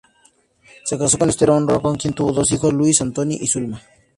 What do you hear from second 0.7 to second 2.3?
Se casó con Esther Horn con quien